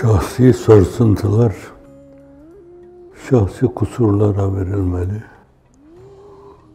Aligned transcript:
Şahsi 0.00 0.52
sarsıntılar 0.52 1.54
şahsi 3.28 3.66
kusurlara 3.66 4.56
verilmeli. 4.56 5.22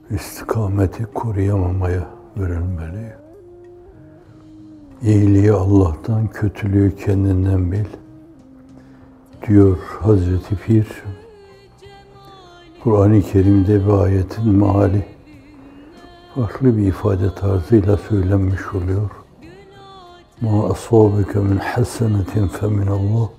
İstikameti 0.10 1.06
koruyamamaya 1.14 2.08
verilmeli. 2.38 3.14
İyiliği 5.02 5.52
Allah'tan, 5.52 6.28
kötülüğü 6.28 6.96
kendinden 6.96 7.72
bil. 7.72 7.86
Diyor 9.48 9.78
Hazreti 10.00 10.56
Pir. 10.56 10.88
Kur'an-ı 12.84 13.22
Kerim'de 13.22 13.86
bir 13.88 13.94
ayetin 13.94 14.50
meali 14.50 15.06
farklı 16.36 16.78
bir 16.78 16.88
ifade 16.88 17.36
tarzıyla 17.36 17.98
söylenmiş 17.98 18.74
oluyor. 18.74 19.23
Ma 20.44 20.70
asabeke 20.70 21.40
min 21.40 21.58
hasenetin 21.58 22.48
fe 22.48 22.68
min 22.68 22.88
Allah 22.88 23.30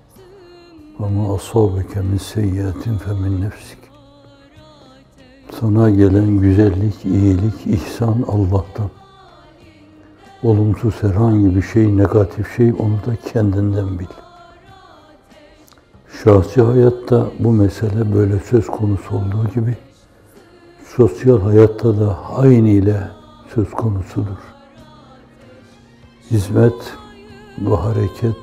ve 1.00 1.08
ma 1.08 1.34
asabeke 1.34 2.00
min 2.00 2.18
seyyiatin 2.18 2.98
fe 2.98 3.12
min 3.12 3.40
nefsik. 3.40 3.78
Sana 5.60 5.90
gelen 5.90 6.40
güzellik, 6.40 7.04
iyilik, 7.04 7.66
ihsan 7.66 8.24
Allah'tan. 8.28 8.90
Olumsuz 10.42 11.02
herhangi 11.02 11.56
bir 11.56 11.62
şey, 11.62 11.96
negatif 11.96 12.56
şey 12.56 12.72
onu 12.72 12.98
da 13.06 13.16
kendinden 13.32 13.98
bil. 13.98 14.06
Şahsi 16.24 16.62
hayatta 16.62 17.27
bu 17.38 17.52
mesele 17.52 18.14
böyle 18.14 18.38
söz 18.38 18.66
konusu 18.66 19.16
olduğu 19.16 19.48
gibi 19.55 19.77
sosyal 20.96 21.41
hayatta 21.41 22.00
da 22.00 22.18
aynı 22.36 22.68
ile 22.68 23.08
söz 23.55 23.70
konusudur. 23.70 24.53
Hizmet 26.30 26.95
ve 27.58 27.75
hareket 27.75 28.36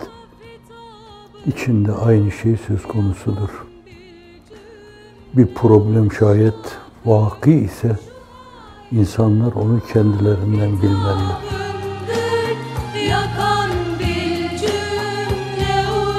içinde 1.45 1.91
aynı 1.91 2.31
şey 2.31 2.57
söz 2.67 2.83
konusudur. 2.83 3.49
Bir 5.33 5.47
problem 5.47 6.11
şayet 6.11 6.77
vaki 7.05 7.51
ise 7.51 7.97
insanlar 8.91 9.53
onu 9.53 9.81
kendilerinden 9.93 10.71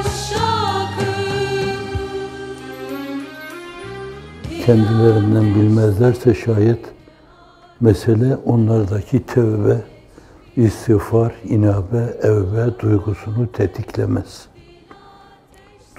uşakı 0.01 1.13
Kendilerinden 4.67 5.55
bilmezlerse 5.55 6.35
şayet 6.35 6.85
mesele 7.81 8.37
onlardaki 8.37 9.27
tevbe, 9.27 9.92
istiğfar, 10.57 11.35
inabe, 11.45 12.17
evbe 12.23 12.79
duygusunu 12.79 13.53
tetiklemez. 13.53 14.47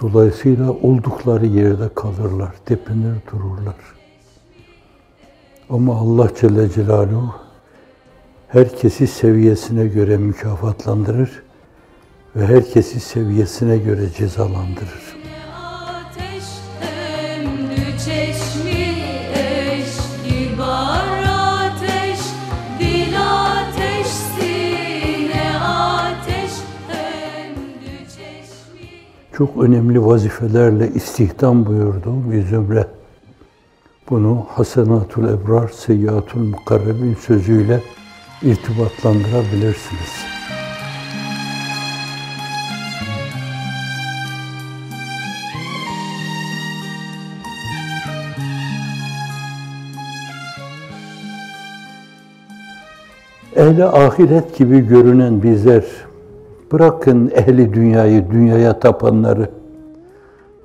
Dolayısıyla 0.01 0.71
oldukları 0.71 1.45
yerde 1.45 1.89
kalırlar, 1.95 2.53
tepinir 2.65 3.15
dururlar. 3.31 3.75
Ama 5.69 5.95
Allah 5.95 6.29
Celle 6.41 6.69
Celaluhu 6.69 7.33
herkesi 8.47 9.07
seviyesine 9.07 9.87
göre 9.87 10.17
mükafatlandırır 10.17 11.43
ve 12.35 12.45
herkesi 12.45 12.99
seviyesine 12.99 13.77
göre 13.77 14.09
cezalandırır. 14.17 15.22
Çok 29.37 29.63
önemli 29.63 30.05
vazifelerle 30.05 30.89
istihdam 30.91 31.65
buyurduğu 31.65 32.31
bir 32.31 32.45
zümre. 32.45 32.87
Bunu 34.09 34.45
Hasenatul 34.49 35.29
Ebrar, 35.29 35.67
Seyyatul 35.67 36.39
Mukarrebin 36.39 37.15
sözüyle 37.15 37.81
irtibatlandırabilirsiniz. 38.41 40.23
Ehli 53.55 53.85
ahiret 53.85 54.57
gibi 54.57 54.87
görünen 54.87 55.43
bizler, 55.43 55.83
bırakın 56.73 57.31
ehli 57.35 57.73
dünyayı, 57.73 58.31
dünyaya 58.31 58.79
tapanları, 58.79 59.49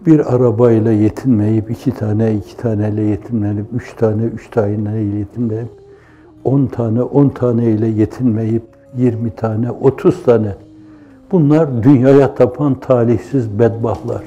bir 0.07 0.35
arabayla 0.35 0.93
yetinmeyip, 0.93 1.71
iki 1.71 1.91
tane, 1.91 2.35
iki 2.35 2.57
taneyle 2.57 3.03
yetinmeyip, 3.03 3.67
üç 3.77 3.95
tane, 3.97 4.23
üç 4.23 4.51
taneyle 4.51 5.19
yetinmeyip, 5.19 5.69
on 6.45 6.67
tane, 6.67 7.03
on 7.03 7.29
taneyle 7.29 7.87
yetinmeyip, 7.87 8.63
yirmi 8.97 9.31
tane, 9.31 9.71
otuz 9.71 10.23
tane. 10.23 10.55
Bunlar 11.33 11.83
dünyaya 11.83 12.35
tapan 12.35 12.75
talihsiz 12.75 13.59
bedbahtlar. 13.59 14.23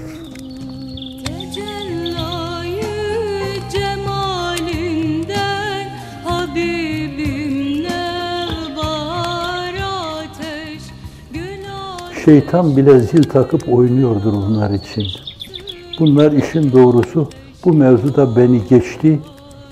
Şeytan 12.25 12.77
bile 12.77 12.99
zil 12.99 13.23
takıp 13.23 13.73
oynuyordur 13.73 14.33
bunlar 14.33 14.69
için. 14.69 15.03
Bunlar 15.99 16.31
işin 16.31 16.71
doğrusu 16.71 17.29
bu 17.65 17.73
mevzuda 17.73 18.35
beni 18.35 18.61
geçti, 18.69 19.19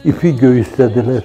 ipi 0.05 0.35
göğüslediler. 0.35 1.23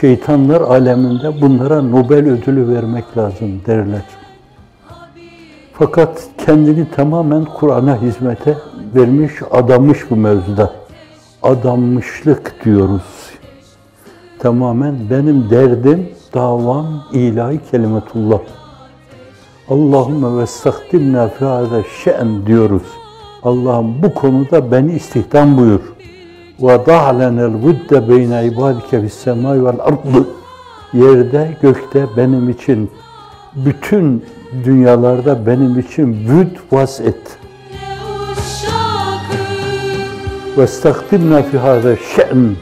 Şeytanlar 0.00 0.60
aleminde 0.60 1.40
bunlara 1.40 1.82
Nobel 1.82 2.28
ödülü 2.28 2.68
vermek 2.68 3.18
lazım 3.18 3.60
derler. 3.66 4.02
Fakat 5.72 6.28
kendini 6.46 6.90
tamamen 6.90 7.44
Kur'an'a 7.44 8.02
hizmete 8.02 8.58
vermiş, 8.94 9.32
adamış 9.50 10.10
bu 10.10 10.16
mevzuda. 10.16 10.72
Adammışlık 11.42 12.64
diyoruz. 12.64 13.30
Tamamen 14.38 14.94
benim 15.10 15.50
derdim, 15.50 16.08
davam 16.34 17.04
ilahi 17.12 17.60
kelimetullah. 17.70 18.40
Allahümme 19.70 20.40
ve 20.40 20.46
stahdimna 20.46 21.28
fi 21.28 21.44
hâze 21.44 21.84
şe'n 22.04 22.46
diyoruz. 22.46 22.82
Allah'ım 23.42 24.02
bu 24.02 24.14
konuda 24.14 24.72
beni 24.72 24.92
istihdam 24.92 25.56
buyur. 25.56 25.80
Ve 26.60 26.86
da'lenel 26.86 27.54
vudde 27.54 28.08
beyne 28.08 28.46
ibadike 28.46 29.02
fis 29.02 29.14
semai 29.14 29.64
vel 29.64 29.80
ardı. 29.80 30.28
Yerde, 30.92 31.56
gökte 31.62 32.06
benim 32.16 32.48
için, 32.50 32.90
bütün 33.56 34.24
dünyalarda 34.64 35.46
benim 35.46 35.78
için 35.78 36.12
vüd 36.28 36.56
vas 36.72 37.00
et. 37.00 37.38
Ve 40.58 40.66
stahdimna 40.66 41.42
fi 41.42 41.58
hâze 41.58 41.98
şe'n. 42.16 42.56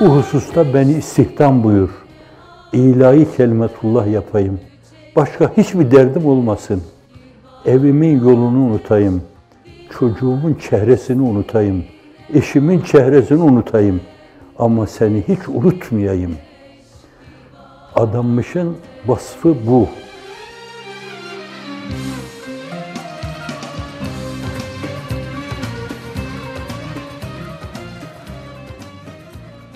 Bu 0.00 0.04
hususta 0.04 0.74
beni 0.74 0.92
istihdam 0.92 1.64
buyur. 1.64 1.90
İlahi 2.72 3.36
kelimetullah 3.36 4.06
yapayım. 4.06 4.60
Başka 5.18 5.52
hiçbir 5.56 5.90
derdim 5.90 6.26
olmasın. 6.26 6.82
Evimin 7.66 8.20
yolunu 8.20 8.58
unutayım. 8.58 9.22
Çocuğumun 9.98 10.54
çehresini 10.54 11.22
unutayım. 11.22 11.84
Eşimin 12.34 12.80
çehresini 12.80 13.42
unutayım. 13.42 14.00
Ama 14.58 14.86
seni 14.86 15.22
hiç 15.28 15.38
unutmayayım. 15.48 16.36
Adanmışın 17.94 18.76
vasfı 19.06 19.54
bu. 19.66 19.88